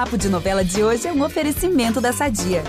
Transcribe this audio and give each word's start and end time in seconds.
Papo 0.00 0.16
de 0.16 0.30
Novela 0.30 0.64
de 0.64 0.82
hoje 0.82 1.06
é 1.06 1.12
um 1.12 1.22
oferecimento 1.22 2.00
da 2.00 2.10
Sadia. 2.10 2.64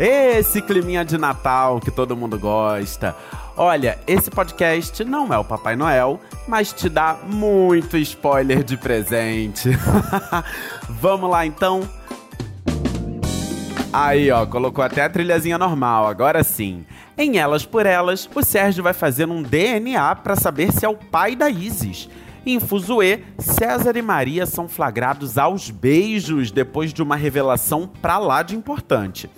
Esse 0.00 0.62
climinha 0.62 1.04
de 1.04 1.18
Natal 1.18 1.78
que 1.78 1.90
todo 1.90 2.16
mundo 2.16 2.38
gosta. 2.38 3.14
Olha, 3.54 3.98
esse 4.06 4.30
podcast 4.30 5.04
não 5.04 5.30
é 5.30 5.36
o 5.36 5.44
Papai 5.44 5.76
Noel, 5.76 6.18
mas 6.46 6.72
te 6.72 6.88
dá 6.88 7.18
muito 7.22 7.98
spoiler 7.98 8.64
de 8.64 8.78
presente. 8.78 9.68
Vamos 10.88 11.28
lá 11.28 11.44
então? 11.44 11.86
Aí, 13.92 14.30
ó, 14.30 14.46
colocou 14.46 14.82
até 14.82 15.02
a 15.02 15.10
trilhazinha 15.10 15.58
normal, 15.58 16.06
agora 16.06 16.42
sim. 16.42 16.86
Em 17.20 17.36
Elas 17.36 17.66
por 17.66 17.84
Elas, 17.84 18.30
o 18.32 18.44
Sérgio 18.44 18.84
vai 18.84 18.92
fazer 18.92 19.28
um 19.28 19.42
DNA 19.42 20.14
para 20.14 20.36
saber 20.36 20.70
se 20.70 20.86
é 20.86 20.88
o 20.88 20.94
pai 20.94 21.34
da 21.34 21.50
Isis. 21.50 22.08
Em 22.46 22.60
Fuzue, 22.60 23.24
César 23.36 23.96
e 23.96 24.02
Maria 24.02 24.46
são 24.46 24.68
flagrados 24.68 25.36
aos 25.36 25.68
beijos 25.68 26.52
depois 26.52 26.92
de 26.92 27.02
uma 27.02 27.16
revelação 27.16 27.90
pra 28.00 28.18
lá 28.18 28.44
de 28.44 28.54
importante. 28.54 29.28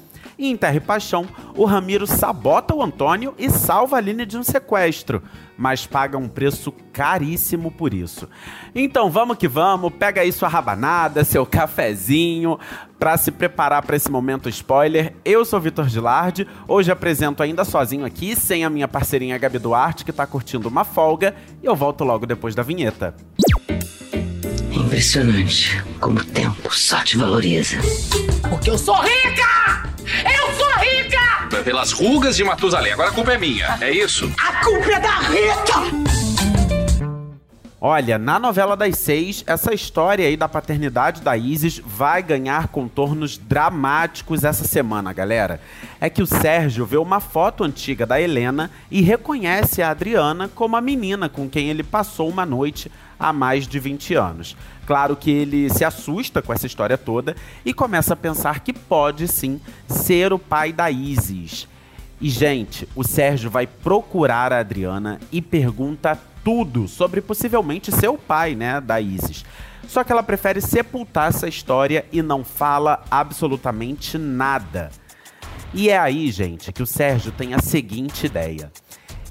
E 0.40 0.48
em 0.48 0.56
Terra 0.56 0.76
e 0.76 0.80
Paixão, 0.80 1.26
o 1.54 1.66
Ramiro 1.66 2.06
sabota 2.06 2.74
o 2.74 2.82
Antônio 2.82 3.34
e 3.38 3.50
salva 3.50 3.96
a 3.96 3.98
Aline 3.98 4.24
de 4.24 4.38
um 4.38 4.42
sequestro, 4.42 5.22
mas 5.54 5.86
paga 5.86 6.16
um 6.16 6.26
preço 6.26 6.72
caríssimo 6.94 7.70
por 7.70 7.92
isso. 7.92 8.26
Então 8.74 9.10
vamos 9.10 9.36
que 9.36 9.46
vamos, 9.46 9.92
pega 9.92 10.22
aí 10.22 10.32
sua 10.32 10.48
rabanada, 10.48 11.24
seu 11.24 11.44
cafezinho, 11.44 12.58
para 12.98 13.18
se 13.18 13.30
preparar 13.30 13.84
para 13.84 13.96
esse 13.96 14.10
momento 14.10 14.48
spoiler. 14.48 15.12
Eu 15.26 15.44
sou 15.44 15.60
Vitor 15.60 15.86
Gilardi, 15.90 16.48
hoje 16.66 16.90
apresento 16.90 17.42
ainda 17.42 17.62
sozinho 17.62 18.06
aqui, 18.06 18.34
sem 18.34 18.64
a 18.64 18.70
minha 18.70 18.88
parceirinha 18.88 19.36
Gabi 19.36 19.58
Duarte, 19.58 20.06
que 20.06 20.12
tá 20.12 20.26
curtindo 20.26 20.70
uma 20.70 20.84
folga, 20.84 21.36
e 21.62 21.66
eu 21.66 21.76
volto 21.76 22.02
logo 22.02 22.24
depois 22.24 22.54
da 22.54 22.62
vinheta. 22.62 23.14
Impressionante 24.72 25.84
como 26.00 26.18
o 26.18 26.24
tempo 26.24 26.74
só 26.74 27.04
te 27.04 27.18
valoriza. 27.18 27.76
Porque 28.48 28.70
eu 28.70 28.78
sou 28.78 28.96
rica! 29.02 29.89
Eu 30.06 30.54
sou 30.54 30.70
rica! 30.78 31.62
Pelas 31.64 31.92
rugas 31.92 32.36
de 32.36 32.44
Matusalém. 32.44 32.92
Agora 32.92 33.10
a 33.10 33.12
culpa 33.12 33.32
é 33.32 33.38
minha, 33.38 33.78
é 33.80 33.90
isso? 33.90 34.32
A 34.38 34.64
culpa 34.64 34.92
é 34.92 35.00
da 35.00 35.18
Rita! 35.18 35.99
Olha, 37.82 38.18
na 38.18 38.38
novela 38.38 38.76
das 38.76 38.98
seis, 38.98 39.42
essa 39.46 39.72
história 39.72 40.26
aí 40.26 40.36
da 40.36 40.46
paternidade 40.46 41.22
da 41.22 41.34
Isis 41.34 41.78
vai 41.82 42.22
ganhar 42.22 42.68
contornos 42.68 43.38
dramáticos 43.38 44.44
essa 44.44 44.64
semana, 44.64 45.14
galera. 45.14 45.58
É 45.98 46.10
que 46.10 46.20
o 46.20 46.26
Sérgio 46.26 46.84
vê 46.84 46.98
uma 46.98 47.20
foto 47.20 47.64
antiga 47.64 48.04
da 48.04 48.20
Helena 48.20 48.70
e 48.90 49.00
reconhece 49.00 49.80
a 49.80 49.88
Adriana 49.88 50.46
como 50.46 50.76
a 50.76 50.80
menina 50.82 51.26
com 51.26 51.48
quem 51.48 51.70
ele 51.70 51.82
passou 51.82 52.28
uma 52.28 52.44
noite 52.44 52.92
há 53.18 53.32
mais 53.32 53.66
de 53.66 53.78
20 53.78 54.14
anos. 54.14 54.54
Claro 54.86 55.16
que 55.16 55.30
ele 55.30 55.70
se 55.70 55.82
assusta 55.82 56.42
com 56.42 56.52
essa 56.52 56.66
história 56.66 56.98
toda 56.98 57.34
e 57.64 57.72
começa 57.72 58.12
a 58.12 58.16
pensar 58.16 58.60
que 58.60 58.74
pode 58.74 59.26
sim 59.26 59.58
ser 59.88 60.34
o 60.34 60.38
pai 60.38 60.70
da 60.70 60.90
Isis. 60.90 61.66
E, 62.20 62.28
gente, 62.28 62.86
o 62.94 63.02
Sérgio 63.02 63.48
vai 63.48 63.66
procurar 63.66 64.52
a 64.52 64.58
Adriana 64.58 65.18
e 65.32 65.40
pergunta 65.40 66.20
tudo 66.44 66.88
sobre 66.88 67.20
possivelmente 67.20 67.92
ser 67.92 68.08
o 68.08 68.18
pai, 68.18 68.54
né, 68.54 68.80
da 68.80 69.00
Isis. 69.00 69.44
Só 69.86 70.04
que 70.04 70.12
ela 70.12 70.22
prefere 70.22 70.60
sepultar 70.60 71.30
essa 71.30 71.48
história 71.48 72.06
e 72.12 72.22
não 72.22 72.44
fala 72.44 73.02
absolutamente 73.10 74.16
nada. 74.16 74.90
E 75.72 75.88
é 75.88 75.98
aí, 75.98 76.30
gente, 76.30 76.72
que 76.72 76.82
o 76.82 76.86
Sérgio 76.86 77.32
tem 77.32 77.54
a 77.54 77.60
seguinte 77.60 78.26
ideia. 78.26 78.70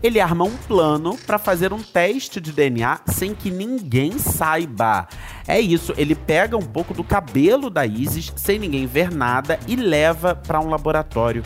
Ele 0.02 0.21
arma 0.21 0.45
um 0.45 0.55
plano 0.55 1.17
para 1.17 1.37
fazer 1.37 1.73
um 1.73 1.83
teste 1.83 2.39
de 2.39 2.53
DNA 2.53 3.02
sem 3.07 3.35
que 3.35 3.52
ninguém 3.52 4.17
saiba. 4.17 5.07
É 5.45 5.59
isso, 5.59 5.93
ele 5.98 6.15
pega 6.15 6.55
um 6.55 6.65
pouco 6.65 6.93
do 6.93 7.03
cabelo 7.03 7.69
da 7.69 7.86
Isis 7.86 8.31
sem 8.37 8.58
ninguém 8.58 8.86
ver 8.86 9.11
nada 9.11 9.59
e 9.67 9.75
leva 9.75 10.33
para 10.36 10.61
um 10.61 10.69
laboratório. 10.69 11.43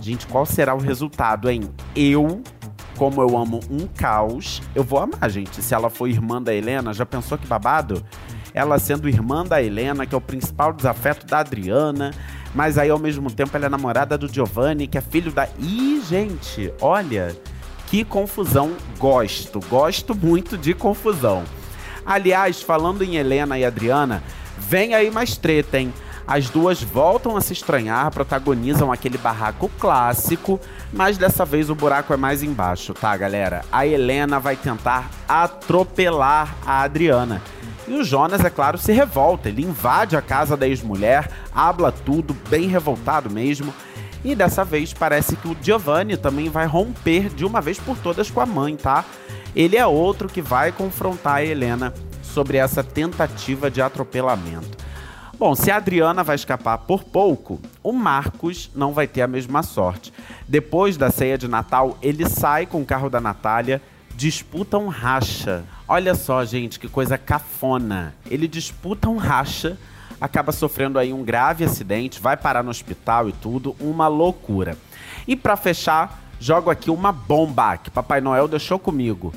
Gente, 0.00 0.26
qual 0.26 0.46
será 0.46 0.74
o 0.74 0.78
resultado, 0.78 1.50
hein? 1.50 1.68
Eu 1.94 2.42
como 3.00 3.22
eu 3.22 3.34
amo 3.34 3.60
um 3.70 3.86
caos, 3.86 4.60
eu 4.74 4.84
vou 4.84 4.98
amar, 4.98 5.30
gente. 5.30 5.62
Se 5.62 5.72
ela 5.72 5.88
for 5.88 6.06
irmã 6.06 6.40
da 6.40 6.54
Helena, 6.54 6.92
já 6.92 7.06
pensou 7.06 7.38
que 7.38 7.46
babado? 7.46 8.04
Ela 8.52 8.78
sendo 8.78 9.08
irmã 9.08 9.42
da 9.42 9.62
Helena, 9.62 10.04
que 10.04 10.14
é 10.14 10.18
o 10.18 10.20
principal 10.20 10.70
desafeto 10.70 11.24
da 11.24 11.38
Adriana, 11.38 12.10
mas 12.54 12.76
aí 12.76 12.90
ao 12.90 12.98
mesmo 12.98 13.30
tempo 13.30 13.56
ela 13.56 13.64
é 13.64 13.68
namorada 13.70 14.18
do 14.18 14.30
Giovanni, 14.30 14.86
que 14.86 14.98
é 14.98 15.00
filho 15.00 15.32
da. 15.32 15.48
Ih, 15.58 16.02
gente, 16.06 16.70
olha, 16.78 17.34
que 17.86 18.04
confusão. 18.04 18.72
Gosto, 18.98 19.60
gosto 19.60 20.14
muito 20.14 20.58
de 20.58 20.74
confusão. 20.74 21.44
Aliás, 22.04 22.60
falando 22.60 23.02
em 23.02 23.16
Helena 23.16 23.58
e 23.58 23.64
Adriana, 23.64 24.22
vem 24.58 24.94
aí 24.94 25.10
mais 25.10 25.38
treta, 25.38 25.78
hein? 25.78 25.90
As 26.30 26.48
duas 26.48 26.80
voltam 26.80 27.36
a 27.36 27.40
se 27.40 27.52
estranhar, 27.52 28.08
protagonizam 28.12 28.92
aquele 28.92 29.18
barraco 29.18 29.68
clássico, 29.80 30.60
mas 30.92 31.18
dessa 31.18 31.44
vez 31.44 31.68
o 31.68 31.74
buraco 31.74 32.14
é 32.14 32.16
mais 32.16 32.40
embaixo, 32.40 32.94
tá, 32.94 33.16
galera? 33.16 33.64
A 33.72 33.84
Helena 33.84 34.38
vai 34.38 34.54
tentar 34.54 35.10
atropelar 35.28 36.54
a 36.64 36.82
Adriana. 36.82 37.42
E 37.88 37.94
o 37.94 38.04
Jonas, 38.04 38.44
é 38.44 38.48
claro, 38.48 38.78
se 38.78 38.92
revolta. 38.92 39.48
Ele 39.48 39.64
invade 39.64 40.16
a 40.16 40.22
casa 40.22 40.56
da 40.56 40.68
ex-mulher, 40.68 41.28
habla 41.52 41.90
tudo, 41.90 42.32
bem 42.48 42.68
revoltado 42.68 43.28
mesmo. 43.28 43.74
E 44.24 44.32
dessa 44.36 44.64
vez 44.64 44.92
parece 44.92 45.34
que 45.34 45.48
o 45.48 45.56
Giovanni 45.60 46.16
também 46.16 46.48
vai 46.48 46.64
romper 46.64 47.28
de 47.28 47.44
uma 47.44 47.60
vez 47.60 47.80
por 47.80 47.98
todas 47.98 48.30
com 48.30 48.40
a 48.40 48.46
mãe, 48.46 48.76
tá? 48.76 49.04
Ele 49.52 49.76
é 49.76 49.84
outro 49.84 50.28
que 50.28 50.40
vai 50.40 50.70
confrontar 50.70 51.38
a 51.38 51.44
Helena 51.44 51.92
sobre 52.22 52.56
essa 52.56 52.84
tentativa 52.84 53.68
de 53.68 53.82
atropelamento. 53.82 54.79
Bom, 55.40 55.54
se 55.54 55.70
a 55.70 55.76
Adriana 55.76 56.22
vai 56.22 56.36
escapar 56.36 56.76
por 56.76 57.02
pouco, 57.02 57.58
o 57.82 57.94
Marcos 57.94 58.70
não 58.74 58.92
vai 58.92 59.06
ter 59.06 59.22
a 59.22 59.26
mesma 59.26 59.62
sorte. 59.62 60.12
Depois 60.46 60.98
da 60.98 61.10
ceia 61.10 61.38
de 61.38 61.48
Natal, 61.48 61.96
ele 62.02 62.28
sai 62.28 62.66
com 62.66 62.82
o 62.82 62.84
carro 62.84 63.08
da 63.08 63.22
Natália, 63.22 63.80
disputa 64.14 64.76
um 64.76 64.88
racha. 64.88 65.64
Olha 65.88 66.14
só, 66.14 66.44
gente, 66.44 66.78
que 66.78 66.90
coisa 66.90 67.16
cafona. 67.16 68.14
Ele 68.30 68.46
disputa 68.46 69.08
um 69.08 69.16
racha, 69.16 69.78
acaba 70.20 70.52
sofrendo 70.52 70.98
aí 70.98 71.10
um 71.10 71.24
grave 71.24 71.64
acidente, 71.64 72.20
vai 72.20 72.36
parar 72.36 72.62
no 72.62 72.70
hospital 72.70 73.26
e 73.26 73.32
tudo, 73.32 73.74
uma 73.80 74.08
loucura. 74.08 74.76
E 75.26 75.34
para 75.34 75.56
fechar, 75.56 76.22
jogo 76.38 76.68
aqui 76.68 76.90
uma 76.90 77.12
bomba 77.12 77.78
que 77.78 77.90
Papai 77.90 78.20
Noel 78.20 78.46
deixou 78.46 78.78
comigo. 78.78 79.32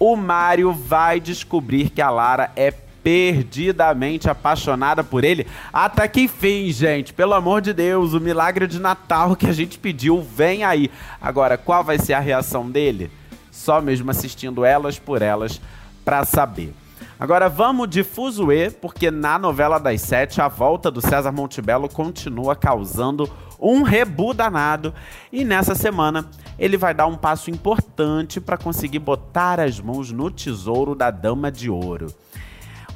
O 0.00 0.16
Mário 0.16 0.72
vai 0.72 1.20
descobrir 1.20 1.90
que 1.90 2.02
a 2.02 2.10
Lara 2.10 2.50
é 2.56 2.72
perdidamente 3.04 4.30
apaixonada 4.30 5.04
por 5.04 5.22
ele. 5.22 5.46
Até 5.70 6.08
que 6.08 6.22
enfim, 6.22 6.72
gente, 6.72 7.12
pelo 7.12 7.34
amor 7.34 7.60
de 7.60 7.74
Deus, 7.74 8.14
o 8.14 8.20
milagre 8.20 8.66
de 8.66 8.80
Natal 8.80 9.36
que 9.36 9.46
a 9.46 9.52
gente 9.52 9.78
pediu 9.78 10.22
vem 10.22 10.64
aí. 10.64 10.90
Agora, 11.20 11.58
qual 11.58 11.84
vai 11.84 11.98
ser 11.98 12.14
a 12.14 12.20
reação 12.20 12.70
dele? 12.70 13.10
Só 13.50 13.80
mesmo 13.80 14.10
assistindo 14.10 14.64
elas 14.64 14.98
por 14.98 15.20
elas 15.20 15.60
para 16.02 16.24
saber. 16.24 16.72
Agora 17.20 17.48
vamos 17.48 17.88
de 17.88 18.02
Fuzue, 18.02 18.70
porque 18.70 19.10
na 19.10 19.38
novela 19.38 19.78
das 19.78 20.00
sete 20.00 20.40
a 20.40 20.48
volta 20.48 20.90
do 20.90 21.00
César 21.00 21.30
Montebello 21.30 21.88
continua 21.88 22.56
causando 22.56 23.30
um 23.60 23.82
rebu 23.82 24.34
danado. 24.34 24.92
E 25.32 25.44
nessa 25.44 25.74
semana 25.74 26.28
ele 26.58 26.76
vai 26.76 26.92
dar 26.92 27.06
um 27.06 27.16
passo 27.16 27.50
importante 27.50 28.40
para 28.40 28.56
conseguir 28.56 28.98
botar 28.98 29.60
as 29.60 29.78
mãos 29.78 30.10
no 30.10 30.30
tesouro 30.30 30.94
da 30.94 31.10
Dama 31.10 31.52
de 31.52 31.70
Ouro. 31.70 32.12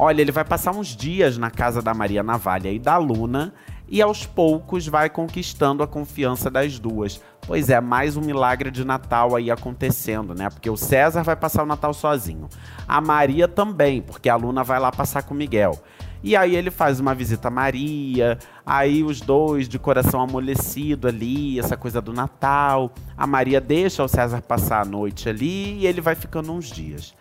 Olha, 0.01 0.21
ele 0.21 0.31
vai 0.31 0.45
passar 0.45 0.71
uns 0.71 0.95
dias 0.97 1.37
na 1.37 1.51
casa 1.51 1.83
da 1.83 1.93
Maria 1.93 2.23
Navalha 2.23 2.71
e 2.71 2.79
da 2.79 2.97
Luna 2.99 3.53
e 3.89 4.01
aos 4.01 4.25
poucos 4.25 4.87
vai 4.87 5.11
conquistando 5.11 5.83
a 5.83 5.89
confiança 5.89 6.49
das 6.49 6.79
duas. 6.79 7.21
Pois 7.45 7.69
é, 7.69 7.81
mais 7.81 8.17
um 8.17 8.21
milagre 8.21 8.71
de 8.71 8.85
Natal 8.85 9.35
aí 9.35 9.51
acontecendo, 9.51 10.37
né? 10.37 10.51
Porque 10.51 10.71
o 10.71 10.77
César 10.77 11.25
vai 11.25 11.35
passar 11.35 11.65
o 11.65 11.67
Natal 11.67 11.93
sozinho. 11.93 12.49
A 12.87 13.01
Maria 13.01 13.49
também, 13.49 14.01
porque 14.01 14.29
a 14.29 14.37
Luna 14.37 14.63
vai 14.63 14.79
lá 14.79 14.93
passar 14.93 15.25
com 15.25 15.35
o 15.35 15.37
Miguel. 15.37 15.77
E 16.23 16.37
aí 16.37 16.55
ele 16.55 16.71
faz 16.71 17.01
uma 17.01 17.15
visita 17.15 17.49
a 17.49 17.51
Maria, 17.51 18.39
aí 18.65 19.03
os 19.03 19.21
dois 19.21 19.69
de 19.69 19.81
coração 19.81 20.21
amolecido 20.21 21.09
ali, 21.09 21.59
essa 21.59 21.77
coisa 21.77 22.01
do 22.01 22.13
Natal. 22.13 22.93
A 23.17 23.27
Maria 23.27 23.61
deixa 23.61 24.05
o 24.05 24.09
César 24.09 24.43
passar 24.43 24.83
a 24.83 24.85
noite 24.85 25.29
ali 25.29 25.79
e 25.79 25.87
ele 25.89 26.01
vai 26.01 26.15
ficando 26.15 26.53
uns 26.53 26.67
dias. 26.67 27.15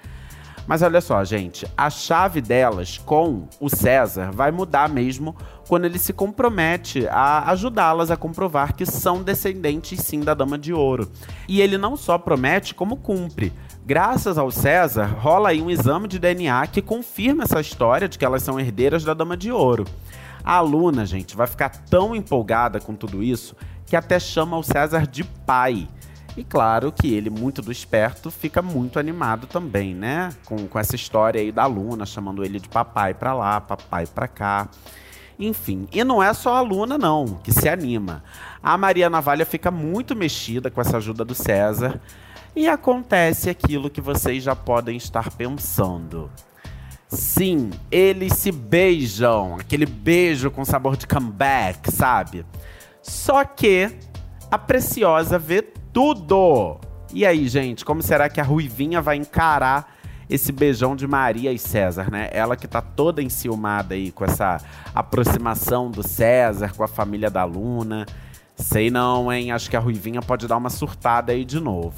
Mas 0.68 0.82
olha 0.82 1.00
só, 1.00 1.24
gente, 1.24 1.66
a 1.78 1.90
chave 1.90 2.42
delas 2.42 2.98
com 2.98 3.48
o 3.58 3.70
César 3.70 4.32
vai 4.34 4.52
mudar 4.52 4.90
mesmo 4.90 5.34
quando 5.66 5.86
ele 5.86 5.98
se 5.98 6.12
compromete 6.12 7.08
a 7.08 7.50
ajudá-las 7.52 8.12
a 8.12 8.18
comprovar 8.18 8.76
que 8.76 8.86
são 8.86 9.24
descendentes 9.24 10.02
sim 10.02 10.20
da 10.20 10.34
Dama 10.34 10.58
de 10.58 10.74
Ouro. 10.74 11.10
E 11.48 11.62
ele 11.62 11.78
não 11.78 11.96
só 11.96 12.18
promete, 12.18 12.76
como 12.76 12.98
cumpre. 12.98 13.54
Graças 13.86 14.38
ao 14.38 14.52
César, 14.52 15.06
rola 15.06 15.50
aí 15.50 15.62
um 15.62 15.70
exame 15.70 16.08
de 16.08 16.20
DNA 16.20 16.68
que 16.68 16.82
confirma 16.82 17.46
essa 17.46 17.62
história 17.62 18.10
de 18.10 18.18
que 18.18 18.26
elas 18.26 18.44
são 18.44 18.60
herdeiras 18.60 19.06
da 19.06 19.14
Dama 19.14 19.38
de 19.38 19.50
Ouro. 19.50 19.86
A 20.44 20.56
aluna, 20.56 21.06
gente, 21.06 21.36
vai 21.36 21.48
ficar 21.48 21.70
tão 21.70 22.14
empolgada 22.14 22.82
com 22.82 22.94
tudo 22.94 23.24
isso 23.24 23.56
que 23.86 23.96
até 23.96 24.20
chama 24.20 24.58
o 24.58 24.64
César 24.64 25.08
de 25.08 25.24
pai. 25.24 25.88
E 26.38 26.44
claro 26.44 26.92
que 26.92 27.12
ele, 27.12 27.32
muito 27.32 27.64
do 27.64 27.72
esperto, 27.72 28.30
fica 28.30 28.62
muito 28.62 29.00
animado 29.00 29.48
também, 29.48 29.96
né? 29.96 30.30
Com, 30.46 30.68
com 30.68 30.78
essa 30.78 30.96
história 30.96 31.42
aí 31.42 31.52
da 31.52 31.66
Luna, 31.66 32.06
chamando 32.06 32.46
ele 32.46 32.60
de 32.60 32.70
papai 32.70 33.16
pra 33.16 33.34
lá, 33.34 33.60
papai 33.60 34.06
pra 34.06 34.28
cá. 34.28 34.70
Enfim, 35.40 35.88
e 35.92 36.04
não 36.04 36.22
é 36.22 36.32
só 36.36 36.56
a 36.56 36.62
Luna, 36.62 36.96
não, 36.96 37.40
que 37.44 37.52
se 37.52 37.68
anima. 37.68 38.24
A 38.62 38.78
Maria 38.78 39.10
Navalha 39.10 39.48
fica 39.48 39.72
muito 39.72 40.16
mexida 40.16 40.70
com 40.70 40.80
essa 40.80 40.98
ajuda 40.98 41.26
do 41.26 41.34
César. 41.34 42.00
E 42.56 42.68
acontece 42.68 43.50
aquilo 43.50 43.90
que 43.90 44.02
vocês 44.02 44.44
já 44.44 44.56
podem 44.56 44.96
estar 44.96 45.32
pensando. 45.32 46.30
Sim, 47.08 47.72
eles 47.90 48.34
se 48.34 48.52
beijam, 48.52 49.56
aquele 49.56 49.88
beijo 49.88 50.52
com 50.52 50.64
sabor 50.64 50.98
de 50.98 51.08
comeback, 51.08 51.92
sabe? 51.92 52.46
Só 53.02 53.44
que 53.44 53.90
a 54.52 54.58
Preciosa 54.58 55.40
vê 55.40 55.62
tudo. 55.98 56.80
E 57.12 57.26
aí, 57.26 57.48
gente, 57.48 57.84
como 57.84 58.04
será 58.04 58.30
que 58.30 58.40
a 58.40 58.44
Ruivinha 58.44 59.02
vai 59.02 59.16
encarar 59.16 59.96
esse 60.30 60.52
beijão 60.52 60.96
de 60.96 61.08
Maria 61.08 61.52
e 61.52 61.58
César, 61.58 62.12
né? 62.12 62.30
Ela 62.32 62.56
que 62.56 62.68
tá 62.68 62.82
toda 62.82 63.20
enciumada 63.24 63.96
aí 63.96 64.12
com 64.12 64.24
essa 64.24 64.62
aproximação 64.94 65.90
do 65.90 66.04
César 66.04 66.72
com 66.76 66.84
a 66.84 66.88
família 66.88 67.32
da 67.32 67.44
Luna. 67.46 68.06
Sei 68.56 68.92
não, 68.92 69.34
hein? 69.34 69.52
Acho 69.52 69.72
que 69.72 69.76
a 69.76 69.80
Ruivinha 69.80 70.22
pode 70.22 70.48
dar 70.48 70.58
uma 70.58 70.70
surtada 70.70 71.32
aí 71.32 71.44
de 71.44 71.60
novo. 71.60 71.96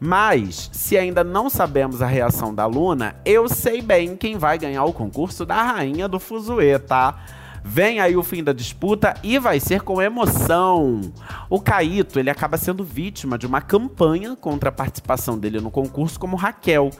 Mas, 0.00 0.70
se 0.72 0.96
ainda 0.96 1.22
não 1.22 1.50
sabemos 1.50 2.00
a 2.00 2.06
reação 2.06 2.54
da 2.54 2.64
Luna, 2.64 3.16
eu 3.26 3.46
sei 3.46 3.82
bem 3.82 4.16
quem 4.16 4.38
vai 4.38 4.56
ganhar 4.56 4.84
o 4.84 4.92
concurso 4.94 5.44
da 5.44 5.62
Rainha 5.62 6.08
do 6.08 6.18
Fuzue, 6.18 6.78
tá? 6.78 7.22
Vem 7.64 8.00
aí 8.00 8.16
o 8.16 8.22
fim 8.22 8.42
da 8.42 8.52
disputa 8.52 9.14
e 9.22 9.38
vai 9.38 9.60
ser 9.60 9.82
com 9.82 10.02
emoção. 10.02 11.00
O 11.48 11.60
Caíto, 11.60 12.18
ele 12.18 12.28
acaba 12.28 12.56
sendo 12.56 12.82
vítima 12.82 13.38
de 13.38 13.46
uma 13.46 13.60
campanha 13.60 14.34
contra 14.34 14.68
a 14.68 14.72
participação 14.72 15.38
dele 15.38 15.60
no 15.60 15.70
concurso 15.70 16.18
como 16.18 16.36
Raquel. 16.36 16.90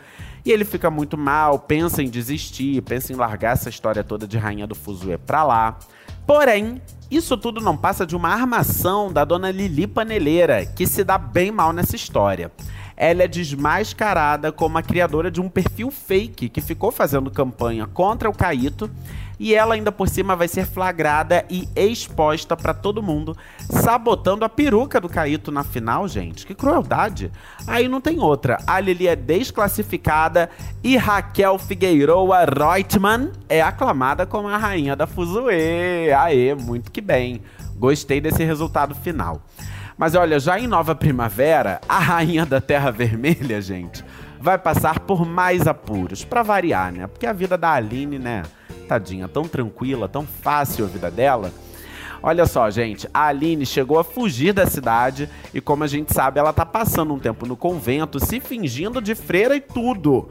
E 0.44 0.50
ele 0.50 0.64
fica 0.64 0.90
muito 0.90 1.18
mal, 1.18 1.58
pensa 1.58 2.02
em 2.02 2.08
desistir, 2.08 2.80
pensa 2.82 3.12
em 3.12 3.16
largar 3.16 3.52
essa 3.52 3.68
história 3.68 4.02
toda 4.02 4.26
de 4.26 4.38
Rainha 4.38 4.66
do 4.66 4.74
Fuzue 4.74 5.18
pra 5.18 5.44
lá. 5.44 5.78
Porém, 6.26 6.80
isso 7.10 7.36
tudo 7.36 7.60
não 7.60 7.76
passa 7.76 8.06
de 8.06 8.14
uma 8.14 8.28
armação 8.28 9.12
da 9.12 9.24
dona 9.24 9.50
Lili 9.50 9.86
Paneleira, 9.86 10.64
que 10.64 10.86
se 10.86 11.02
dá 11.02 11.18
bem 11.18 11.50
mal 11.50 11.72
nessa 11.72 11.96
história 11.96 12.50
ela 12.96 13.22
é 13.22 13.28
desmascarada 13.28 14.52
como 14.52 14.78
a 14.78 14.82
criadora 14.82 15.30
de 15.30 15.40
um 15.40 15.48
perfil 15.48 15.90
fake 15.90 16.48
que 16.48 16.60
ficou 16.60 16.90
fazendo 16.90 17.30
campanha 17.30 17.86
contra 17.86 18.28
o 18.28 18.32
Caíto 18.32 18.90
e 19.42 19.56
ela 19.56 19.74
ainda 19.74 19.90
por 19.90 20.08
cima 20.08 20.36
vai 20.36 20.46
ser 20.46 20.64
flagrada 20.64 21.44
e 21.50 21.68
exposta 21.74 22.56
para 22.56 22.72
todo 22.72 23.02
mundo, 23.02 23.36
sabotando 23.68 24.44
a 24.44 24.48
peruca 24.48 25.00
do 25.00 25.08
Caíto 25.08 25.50
na 25.50 25.64
final, 25.64 26.06
gente. 26.06 26.46
Que 26.46 26.54
crueldade. 26.54 27.28
Aí 27.66 27.88
não 27.88 28.00
tem 28.00 28.20
outra. 28.20 28.58
A 28.66 28.78
Lili 28.78 29.08
é 29.08 29.16
desclassificada 29.16 30.48
e 30.80 30.96
Raquel 30.96 31.58
Figueiroa 31.58 32.44
Reutemann 32.44 33.32
é 33.48 33.60
aclamada 33.60 34.24
como 34.24 34.46
a 34.46 34.56
rainha 34.56 34.94
da 34.94 35.08
Fuzue. 35.08 36.12
Aê, 36.16 36.54
muito 36.54 36.92
que 36.92 37.00
bem. 37.00 37.42
Gostei 37.76 38.20
desse 38.20 38.44
resultado 38.44 38.94
final. 38.94 39.42
Mas 40.02 40.16
olha, 40.16 40.40
já 40.40 40.58
em 40.58 40.66
Nova 40.66 40.96
Primavera, 40.96 41.80
a 41.88 42.00
rainha 42.00 42.44
da 42.44 42.60
Terra 42.60 42.90
Vermelha, 42.90 43.62
gente, 43.62 44.04
vai 44.40 44.58
passar 44.58 44.98
por 44.98 45.24
mais 45.24 45.64
apuros, 45.64 46.24
para 46.24 46.42
variar, 46.42 46.90
né? 46.90 47.06
Porque 47.06 47.24
a 47.24 47.32
vida 47.32 47.56
da 47.56 47.70
Aline, 47.70 48.18
né? 48.18 48.42
Tadinha, 48.88 49.28
tão 49.28 49.44
tranquila, 49.44 50.08
tão 50.08 50.26
fácil 50.26 50.86
a 50.86 50.88
vida 50.88 51.08
dela. 51.08 51.52
Olha 52.20 52.46
só, 52.46 52.68
gente, 52.68 53.08
a 53.14 53.28
Aline 53.28 53.64
chegou 53.64 53.96
a 53.96 54.02
fugir 54.02 54.52
da 54.52 54.66
cidade 54.66 55.30
e, 55.54 55.60
como 55.60 55.84
a 55.84 55.86
gente 55.86 56.12
sabe, 56.12 56.40
ela 56.40 56.52
tá 56.52 56.66
passando 56.66 57.14
um 57.14 57.18
tempo 57.20 57.46
no 57.46 57.56
convento, 57.56 58.18
se 58.18 58.40
fingindo 58.40 59.00
de 59.00 59.14
freira 59.14 59.54
e 59.54 59.60
tudo, 59.60 60.30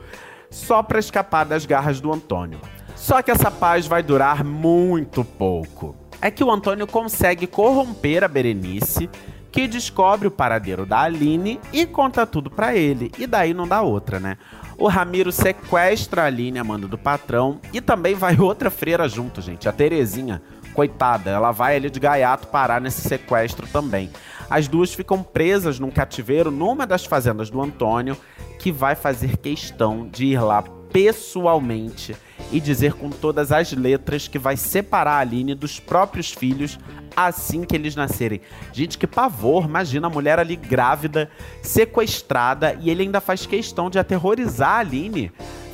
só 0.50 0.84
para 0.84 1.00
escapar 1.00 1.46
das 1.46 1.66
garras 1.66 2.02
do 2.02 2.12
Antônio. 2.12 2.60
Só 2.94 3.22
que 3.22 3.32
essa 3.32 3.50
paz 3.50 3.88
vai 3.88 4.04
durar 4.04 4.44
muito 4.44 5.24
pouco. 5.24 5.96
É 6.22 6.30
que 6.30 6.44
o 6.44 6.52
Antônio 6.52 6.86
consegue 6.86 7.48
corromper 7.48 8.22
a 8.22 8.28
Berenice 8.28 9.10
que 9.52 9.68
descobre 9.68 10.28
o 10.28 10.32
paradeiro 10.32 10.86
da 10.86 11.02
Aline 11.02 11.60
e 11.74 11.86
conta 11.86 12.26
tudo 12.26 12.50
para 12.50 12.76
ele. 12.76 13.12
E 13.18 13.28
daí 13.28 13.54
não 13.54 13.68
dá 13.68 13.82
outra, 13.82 14.20
né? 14.20 14.38
O 14.78 14.88
Ramiro 14.88 15.32
sequestra 15.32 16.24
a 16.24 16.26
Aline, 16.26 16.58
a 16.58 16.64
mando 16.64 16.88
do 16.88 16.98
patrão, 16.98 17.60
e 17.74 17.82
também 17.82 18.16
vai 18.16 18.38
outra 18.40 18.70
freira 18.70 19.08
junto, 19.08 19.42
gente, 19.42 19.68
a 19.68 19.72
Terezinha. 19.72 20.42
Coitada, 20.74 21.30
ela 21.30 21.52
vai 21.52 21.76
ali 21.76 21.90
de 21.90 22.00
gaiato 22.00 22.48
parar 22.48 22.80
nesse 22.80 23.02
sequestro 23.02 23.68
também. 23.68 24.10
As 24.50 24.70
duas 24.70 24.94
ficam 24.94 25.22
presas 25.22 25.80
num 25.80 25.92
cativeiro 25.92 26.50
numa 26.50 26.88
das 26.88 27.06
fazendas 27.06 27.50
do 27.50 27.62
Antônio, 27.62 28.18
que 28.58 28.72
vai 28.72 28.96
fazer 28.96 29.36
questão 29.38 30.08
de 30.08 30.28
ir 30.28 30.40
lá 30.40 30.64
pessoalmente 30.92 32.16
e 32.52 32.60
dizer 32.60 32.94
com 32.94 33.10
todas 33.10 33.52
as 33.52 33.72
letras 33.72 34.28
que 34.28 34.38
vai 34.38 34.58
separar 34.58 35.14
a 35.14 35.20
Aline 35.20 35.56
dos 35.56 35.80
próprios 35.80 36.32
filhos 36.32 36.78
assim 37.16 37.64
que 37.64 37.76
eles 37.76 37.96
nascerem. 37.96 38.42
Gente, 38.74 38.98
que 38.98 39.08
pavor! 39.08 39.66
Imagina 39.66 40.08
a 40.08 40.10
mulher 40.10 40.40
ali 40.40 40.56
grávida, 40.56 41.30
sequestrada, 41.62 42.78
e 42.80 42.90
ele 42.90 43.04
ainda 43.04 43.22
faz 43.22 43.46
questão 43.46 43.90
de 43.90 44.00
aterrorizar 44.00 44.70
a 44.70 44.80
Aline, 44.80 45.32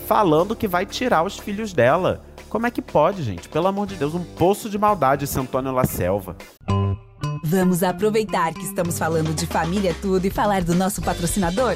falando 0.07 0.55
que 0.55 0.67
vai 0.67 0.85
tirar 0.85 1.23
os 1.23 1.37
filhos 1.37 1.73
dela. 1.73 2.23
Como 2.49 2.65
é 2.65 2.71
que 2.71 2.81
pode, 2.81 3.23
gente? 3.23 3.49
Pelo 3.49 3.67
amor 3.67 3.87
de 3.87 3.95
Deus, 3.95 4.13
um 4.13 4.23
poço 4.23 4.69
de 4.69 4.77
maldade 4.77 5.25
esse 5.25 5.39
Antônio 5.39 5.71
La 5.71 5.83
Selva. 5.83 6.35
Vamos 7.43 7.83
aproveitar 7.83 8.53
que 8.53 8.63
estamos 8.63 8.97
falando 8.97 9.33
de 9.33 9.45
família 9.45 9.95
tudo 10.01 10.25
e 10.25 10.29
falar 10.29 10.63
do 10.63 10.75
nosso 10.75 11.01
patrocinador? 11.01 11.75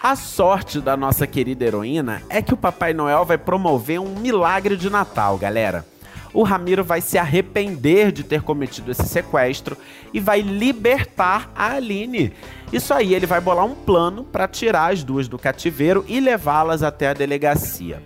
A 0.00 0.14
sorte 0.14 0.80
da 0.80 0.96
nossa 0.96 1.26
querida 1.26 1.64
heroína 1.64 2.22
é 2.28 2.40
que 2.40 2.54
o 2.54 2.56
Papai 2.56 2.94
Noel 2.94 3.24
vai 3.24 3.36
promover 3.36 3.98
um 3.98 4.14
milagre 4.14 4.76
de 4.76 4.88
Natal, 4.88 5.36
galera. 5.36 5.84
O 6.32 6.44
Ramiro 6.44 6.84
vai 6.84 7.00
se 7.00 7.18
arrepender 7.18 8.12
de 8.12 8.22
ter 8.22 8.42
cometido 8.42 8.92
esse 8.92 9.08
sequestro 9.08 9.76
e 10.14 10.20
vai 10.20 10.40
libertar 10.40 11.50
a 11.52 11.72
Aline. 11.72 12.32
Isso 12.72 12.94
aí, 12.94 13.12
ele 13.12 13.26
vai 13.26 13.40
bolar 13.40 13.64
um 13.64 13.74
plano 13.74 14.22
para 14.22 14.46
tirar 14.46 14.92
as 14.92 15.02
duas 15.02 15.26
do 15.26 15.36
cativeiro 15.36 16.04
e 16.06 16.20
levá-las 16.20 16.84
até 16.84 17.08
a 17.08 17.14
delegacia. 17.14 18.00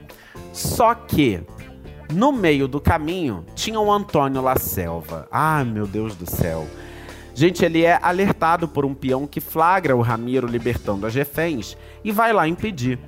Só 0.51 0.95
que 0.95 1.43
no 2.11 2.33
meio 2.33 2.67
do 2.67 2.81
caminho 2.81 3.45
tinha 3.55 3.79
o 3.79 3.93
Antônio 3.93 4.41
La 4.41 4.57
Selva. 4.57 5.29
Ah, 5.31 5.63
meu 5.63 5.87
Deus 5.87 6.15
do 6.15 6.25
céu. 6.25 6.67
Gente, 7.35 7.65
ele 7.65 7.83
é 7.83 7.99
alertado 8.03 8.69
por 8.69 8.85
um 8.85 8.95
peão 8.95 9.27
que 9.27 9.41
flagra 9.41 9.97
o 9.97 10.03
Ramiro 10.03 10.47
libertando 10.47 11.07
as 11.07 11.15
reféns 11.15 11.77
e 12.05 12.13
vai 12.13 12.33
lá 12.33 12.47
impedir. 12.47 12.99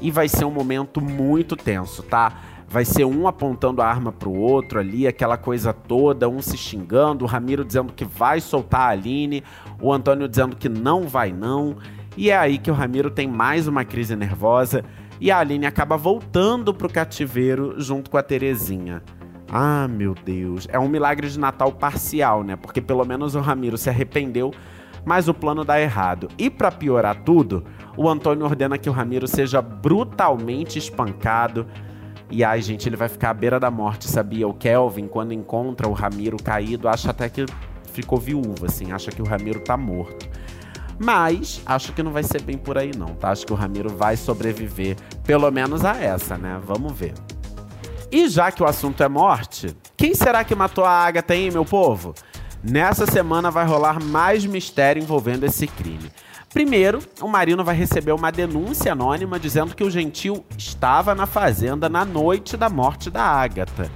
E 0.00 0.10
vai 0.10 0.28
ser 0.28 0.44
um 0.44 0.50
momento 0.50 1.00
muito 1.00 1.56
tenso, 1.56 2.02
tá? 2.02 2.32
Vai 2.68 2.84
ser 2.84 3.04
um 3.04 3.26
apontando 3.26 3.82
a 3.82 3.86
arma 3.86 4.12
pro 4.12 4.32
outro 4.32 4.78
ali, 4.78 5.06
aquela 5.06 5.36
coisa 5.36 5.72
toda, 5.72 6.28
um 6.28 6.40
se 6.40 6.56
xingando, 6.56 7.24
o 7.24 7.28
Ramiro 7.28 7.64
dizendo 7.64 7.92
que 7.92 8.04
vai 8.04 8.40
soltar 8.40 8.82
a 8.82 8.88
Aline, 8.88 9.42
o 9.80 9.92
Antônio 9.92 10.28
dizendo 10.28 10.56
que 10.56 10.68
não 10.68 11.02
vai 11.02 11.32
não. 11.32 11.76
E 12.16 12.30
é 12.30 12.36
aí 12.36 12.58
que 12.58 12.70
o 12.70 12.74
Ramiro 12.74 13.10
tem 13.10 13.26
mais 13.26 13.66
uma 13.66 13.84
crise 13.84 14.14
nervosa 14.16 14.84
e 15.20 15.30
a 15.30 15.38
Aline 15.38 15.66
acaba 15.66 15.96
voltando 15.96 16.72
pro 16.72 16.88
cativeiro 16.88 17.74
junto 17.78 18.10
com 18.10 18.16
a 18.16 18.22
Terezinha. 18.22 19.02
Ah, 19.52 19.86
meu 19.86 20.14
Deus. 20.14 20.66
É 20.70 20.78
um 20.78 20.88
milagre 20.88 21.28
de 21.28 21.38
Natal 21.38 21.70
parcial, 21.70 22.42
né? 22.42 22.56
Porque 22.56 22.80
pelo 22.80 23.04
menos 23.04 23.34
o 23.34 23.40
Ramiro 23.40 23.76
se 23.76 23.90
arrependeu, 23.90 24.50
mas 25.04 25.28
o 25.28 25.34
plano 25.34 25.62
dá 25.62 25.78
errado. 25.78 26.28
E 26.38 26.48
para 26.48 26.72
piorar 26.72 27.22
tudo, 27.22 27.62
o 27.94 28.08
Antônio 28.08 28.46
ordena 28.46 28.78
que 28.78 28.88
o 28.88 28.92
Ramiro 28.92 29.28
seja 29.28 29.60
brutalmente 29.60 30.78
espancado. 30.78 31.66
E 32.30 32.42
ai, 32.42 32.62
gente, 32.62 32.88
ele 32.88 32.96
vai 32.96 33.10
ficar 33.10 33.28
à 33.28 33.34
beira 33.34 33.60
da 33.60 33.70
morte, 33.70 34.08
sabia? 34.08 34.48
O 34.48 34.54
Kelvin, 34.54 35.06
quando 35.06 35.34
encontra 35.34 35.86
o 35.86 35.92
Ramiro 35.92 36.38
caído, 36.42 36.88
acha 36.88 37.10
até 37.10 37.28
que 37.28 37.44
ficou 37.92 38.18
viúvo, 38.18 38.64
assim, 38.64 38.90
acha 38.90 39.10
que 39.10 39.20
o 39.20 39.26
Ramiro 39.26 39.60
tá 39.60 39.76
morto. 39.76 40.26
Mas 40.98 41.62
acho 41.66 41.92
que 41.92 42.02
não 42.02 42.10
vai 42.10 42.22
ser 42.22 42.40
bem 42.40 42.56
por 42.56 42.78
aí, 42.78 42.92
não, 42.96 43.08
tá? 43.08 43.30
Acho 43.30 43.44
que 43.44 43.52
o 43.52 43.56
Ramiro 43.56 43.90
vai 43.90 44.16
sobreviver, 44.16 44.96
pelo 45.24 45.50
menos 45.50 45.84
a 45.84 45.96
essa, 45.96 46.38
né? 46.38 46.58
Vamos 46.64 46.92
ver. 46.92 47.12
E 48.12 48.28
já 48.28 48.52
que 48.52 48.62
o 48.62 48.66
assunto 48.66 49.02
é 49.02 49.08
morte, 49.08 49.74
quem 49.96 50.14
será 50.14 50.44
que 50.44 50.54
matou 50.54 50.84
a 50.84 50.90
Agatha, 50.90 51.34
hein, 51.34 51.50
meu 51.50 51.64
povo? 51.64 52.14
Nessa 52.62 53.06
semana 53.06 53.50
vai 53.50 53.64
rolar 53.64 54.02
mais 54.04 54.44
mistério 54.44 55.02
envolvendo 55.02 55.44
esse 55.44 55.66
crime. 55.66 56.12
Primeiro, 56.52 56.98
o 57.22 57.26
Marino 57.26 57.64
vai 57.64 57.74
receber 57.74 58.12
uma 58.12 58.30
denúncia 58.30 58.92
anônima 58.92 59.40
dizendo 59.40 59.74
que 59.74 59.82
o 59.82 59.90
Gentil 59.90 60.44
estava 60.58 61.14
na 61.14 61.24
fazenda 61.24 61.88
na 61.88 62.04
noite 62.04 62.54
da 62.54 62.68
morte 62.68 63.08
da 63.08 63.22
Ágata. 63.22 63.90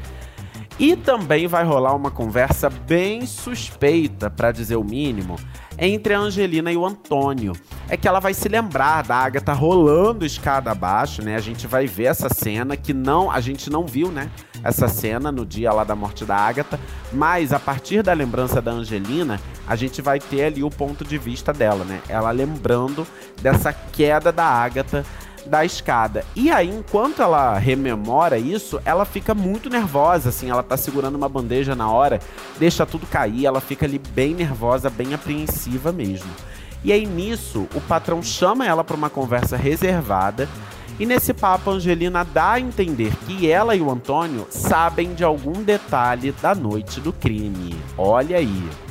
E 0.78 0.95
também 0.95 1.47
vai 1.47 1.64
rolar 1.64 1.95
uma 1.95 2.11
conversa 2.11 2.68
bem 2.68 3.25
suspeita, 3.25 4.28
para 4.28 4.52
dizer 4.52 4.76
o 4.76 4.85
mínimo, 4.85 5.37
entre 5.78 6.12
a 6.12 6.18
Angelina 6.18 6.71
e 6.71 6.76
o 6.76 6.85
Antônio. 6.85 7.54
É 7.88 7.97
que 7.97 8.06
ela 8.06 8.21
vai 8.21 8.35
se 8.35 8.47
lembrar 8.47 9.02
da 9.02 9.16
Agatha 9.16 9.54
rolando 9.54 10.26
escada 10.26 10.71
abaixo, 10.71 11.23
né? 11.23 11.35
A 11.35 11.40
gente 11.40 11.66
vai 11.66 11.87
ver 11.87 12.04
essa 12.04 12.28
cena 12.28 12.76
que 12.76 12.92
não, 12.92 13.30
a 13.30 13.40
gente 13.40 13.71
não 13.71 13.87
viu, 13.87 14.11
né? 14.11 14.30
Essa 14.62 14.87
cena 14.87 15.33
no 15.33 15.47
dia 15.47 15.73
lá 15.73 15.83
da 15.83 15.95
morte 15.95 16.26
da 16.26 16.37
Agatha, 16.37 16.78
mas 17.11 17.54
a 17.54 17.59
partir 17.59 18.02
da 18.02 18.12
lembrança 18.12 18.61
da 18.61 18.73
Angelina, 18.73 19.40
a 19.66 19.76
gente 19.76 20.02
vai 20.02 20.18
ter 20.18 20.45
ali 20.45 20.62
o 20.62 20.71
ponto 20.71 21.04
de 21.04 21.16
vista 21.16 21.54
dela, 21.54 21.85
né? 21.85 22.02
Ela 22.06 22.30
lembrando 22.33 23.06
dessa 23.40 23.73
queda 23.73 24.30
da 24.30 24.45
Agatha 24.45 25.06
da 25.47 25.65
escada. 25.65 26.25
E 26.35 26.50
aí, 26.50 26.69
enquanto 26.69 27.23
ela 27.23 27.57
rememora 27.59 28.38
isso, 28.38 28.81
ela 28.85 29.05
fica 29.05 29.35
muito 29.35 29.71
nervosa, 29.71 30.29
assim, 30.29 30.50
ela 30.50 30.62
tá 30.62 30.76
segurando 30.76 31.15
uma 31.15 31.29
bandeja 31.29 31.75
na 31.75 31.91
hora, 31.91 32.21
deixa 32.59 32.85
tudo 32.85 33.07
cair, 33.07 33.47
ela 33.47 33.61
fica 33.61 33.87
ali 33.87 33.99
bem 33.99 34.35
nervosa, 34.35 34.91
bem 34.91 35.15
apreensiva 35.15 35.93
mesmo. 35.93 36.31
E 36.85 36.93
aí 36.93 37.07
nisso, 37.07 37.67
o 37.75 37.81
patrão 37.81 38.23
chama 38.23 38.67
ela 38.67 38.85
para 38.85 38.97
uma 38.97 39.11
conversa 39.11 39.57
reservada. 39.57 40.49
E 40.99 41.05
nesse 41.05 41.35
papo, 41.35 41.71
a 41.71 41.75
Angelina 41.75 42.25
dá 42.25 42.53
a 42.53 42.61
entender 42.61 43.12
que 43.26 43.50
ela 43.50 43.75
e 43.75 43.81
o 43.81 43.91
Antônio 43.91 44.47
sabem 44.49 45.12
de 45.15 45.23
algum 45.25 45.62
detalhe 45.62 46.33
da 46.41 46.55
noite 46.55 47.00
do 47.00 47.12
crime. 47.12 47.76
Olha 47.99 48.38
aí. 48.38 48.86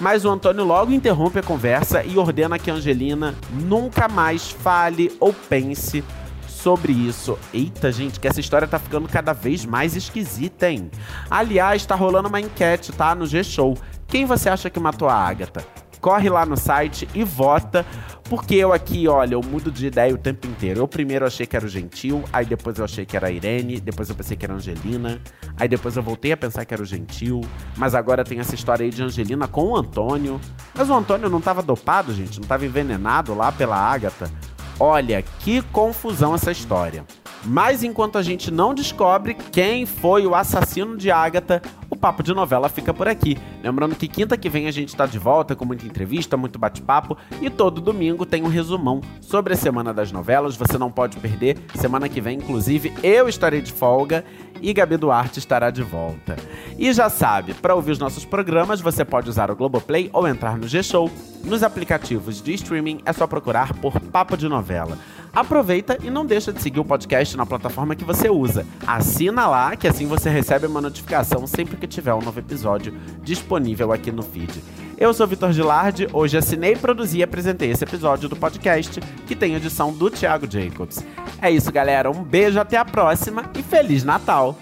Mas 0.00 0.24
o 0.24 0.30
Antônio 0.30 0.64
logo 0.64 0.92
interrompe 0.92 1.38
a 1.38 1.42
conversa 1.42 2.02
e 2.02 2.18
ordena 2.18 2.58
que 2.58 2.70
Angelina 2.70 3.34
nunca 3.50 4.08
mais 4.08 4.50
fale 4.50 5.14
ou 5.20 5.32
pense 5.32 6.02
sobre 6.46 6.92
isso. 6.92 7.38
Eita, 7.52 7.92
gente, 7.92 8.18
que 8.18 8.26
essa 8.26 8.40
história 8.40 8.66
tá 8.66 8.78
ficando 8.78 9.06
cada 9.06 9.32
vez 9.32 9.64
mais 9.64 9.94
esquisita, 9.94 10.70
hein? 10.70 10.90
Aliás, 11.30 11.84
tá 11.84 11.94
rolando 11.94 12.28
uma 12.28 12.40
enquete, 12.40 12.90
tá? 12.90 13.14
No 13.14 13.26
G-Show. 13.26 13.76
Quem 14.08 14.24
você 14.24 14.48
acha 14.48 14.70
que 14.70 14.80
matou 14.80 15.08
a 15.08 15.14
Agatha? 15.14 15.83
Corre 16.04 16.28
lá 16.28 16.44
no 16.44 16.54
site 16.54 17.08
e 17.14 17.24
vota, 17.24 17.86
porque 18.24 18.54
eu 18.56 18.74
aqui, 18.74 19.08
olha, 19.08 19.36
eu 19.36 19.40
mudo 19.40 19.70
de 19.70 19.86
ideia 19.86 20.14
o 20.14 20.18
tempo 20.18 20.46
inteiro. 20.46 20.80
Eu 20.80 20.86
primeiro 20.86 21.24
achei 21.26 21.46
que 21.46 21.56
era 21.56 21.64
o 21.64 21.68
Gentil, 21.68 22.22
aí 22.30 22.44
depois 22.44 22.78
eu 22.78 22.84
achei 22.84 23.06
que 23.06 23.16
era 23.16 23.28
a 23.28 23.30
Irene, 23.30 23.80
depois 23.80 24.10
eu 24.10 24.14
pensei 24.14 24.36
que 24.36 24.44
era 24.44 24.52
a 24.52 24.56
Angelina, 24.56 25.18
aí 25.58 25.66
depois 25.66 25.96
eu 25.96 26.02
voltei 26.02 26.32
a 26.32 26.36
pensar 26.36 26.66
que 26.66 26.74
era 26.74 26.82
o 26.82 26.84
Gentil, 26.84 27.40
mas 27.74 27.94
agora 27.94 28.22
tem 28.22 28.38
essa 28.38 28.54
história 28.54 28.84
aí 28.84 28.90
de 28.90 29.02
Angelina 29.02 29.48
com 29.48 29.68
o 29.68 29.76
Antônio. 29.78 30.38
Mas 30.74 30.90
o 30.90 30.92
Antônio 30.92 31.30
não 31.30 31.40
tava 31.40 31.62
dopado, 31.62 32.12
gente, 32.12 32.38
não 32.38 32.46
tava 32.46 32.66
envenenado 32.66 33.34
lá 33.34 33.50
pela 33.50 33.78
Ágata. 33.78 34.30
Olha, 34.78 35.22
que 35.40 35.62
confusão 35.62 36.34
essa 36.34 36.52
história. 36.52 37.06
Mas 37.46 37.82
enquanto 37.82 38.16
a 38.16 38.22
gente 38.22 38.50
não 38.50 38.74
descobre 38.74 39.34
quem 39.52 39.84
foi 39.84 40.26
o 40.26 40.34
assassino 40.34 40.96
de 40.96 41.10
Agatha, 41.10 41.60
o 41.83 41.83
papo 42.04 42.22
de 42.22 42.34
novela 42.34 42.68
fica 42.68 42.92
por 42.92 43.08
aqui. 43.08 43.38
Lembrando 43.62 43.96
que 43.96 44.06
quinta 44.06 44.36
que 44.36 44.50
vem 44.50 44.66
a 44.66 44.70
gente 44.70 44.90
está 44.90 45.06
de 45.06 45.18
volta 45.18 45.56
com 45.56 45.64
muita 45.64 45.86
entrevista, 45.86 46.36
muito 46.36 46.58
bate-papo 46.58 47.16
e 47.40 47.48
todo 47.48 47.80
domingo 47.80 48.26
tem 48.26 48.42
um 48.42 48.48
resumão 48.48 49.00
sobre 49.22 49.54
a 49.54 49.56
semana 49.56 49.90
das 49.90 50.12
novelas. 50.12 50.54
Você 50.54 50.76
não 50.76 50.92
pode 50.92 51.16
perder. 51.16 51.56
Semana 51.76 52.06
que 52.06 52.20
vem, 52.20 52.36
inclusive, 52.36 52.92
eu 53.02 53.26
estarei 53.26 53.62
de 53.62 53.72
folga 53.72 54.22
e 54.60 54.74
Gabi 54.74 54.98
Duarte 54.98 55.38
estará 55.38 55.70
de 55.70 55.82
volta. 55.82 56.36
E 56.78 56.92
já 56.92 57.08
sabe, 57.08 57.54
para 57.54 57.74
ouvir 57.74 57.92
os 57.92 57.98
nossos 57.98 58.26
programas, 58.26 58.82
você 58.82 59.02
pode 59.02 59.30
usar 59.30 59.50
o 59.50 59.56
Globoplay 59.56 60.10
ou 60.12 60.28
entrar 60.28 60.58
no 60.58 60.68
G-Show. 60.68 61.10
Nos 61.42 61.62
aplicativos 61.62 62.42
de 62.42 62.52
streaming 62.52 63.00
é 63.06 63.14
só 63.14 63.26
procurar 63.26 63.72
por 63.74 63.98
Papo 63.98 64.36
de 64.36 64.46
Novela. 64.46 64.98
Aproveita 65.34 65.98
e 66.02 66.10
não 66.10 66.24
deixa 66.24 66.52
de 66.52 66.62
seguir 66.62 66.80
o 66.80 66.84
podcast 66.84 67.36
na 67.36 67.44
plataforma 67.44 67.96
que 67.96 68.04
você 68.04 68.30
usa. 68.30 68.64
Assina 68.86 69.46
lá, 69.46 69.74
que 69.74 69.88
assim 69.88 70.06
você 70.06 70.30
recebe 70.30 70.66
uma 70.66 70.80
notificação 70.80 71.46
sempre 71.46 71.76
que 71.76 71.86
tiver 71.86 72.14
um 72.14 72.22
novo 72.22 72.38
episódio 72.38 72.94
disponível 73.22 73.92
aqui 73.92 74.12
no 74.12 74.22
feed. 74.22 74.62
Eu 74.96 75.12
sou 75.12 75.26
Vitor 75.26 75.52
Gilardi, 75.52 76.08
hoje 76.12 76.38
assinei, 76.38 76.76
produzi 76.76 77.18
e 77.18 77.22
apresentei 77.22 77.70
esse 77.70 77.82
episódio 77.82 78.28
do 78.28 78.36
podcast, 78.36 79.00
que 79.26 79.34
tem 79.34 79.54
edição 79.54 79.92
do 79.92 80.08
Thiago 80.08 80.48
Jacobs. 80.48 81.04
É 81.42 81.50
isso, 81.50 81.72
galera. 81.72 82.10
Um 82.10 82.22
beijo, 82.22 82.60
até 82.60 82.76
a 82.76 82.84
próxima 82.84 83.50
e 83.58 83.62
Feliz 83.62 84.04
Natal! 84.04 84.56